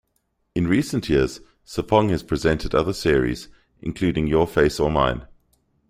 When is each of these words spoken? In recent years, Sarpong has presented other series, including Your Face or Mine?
In 0.55 0.67
recent 0.67 1.09
years, 1.09 1.41
Sarpong 1.63 2.09
has 2.09 2.23
presented 2.23 2.73
other 2.73 2.91
series, 2.91 3.49
including 3.83 4.25
Your 4.25 4.47
Face 4.47 4.79
or 4.79 4.89
Mine? 4.89 5.27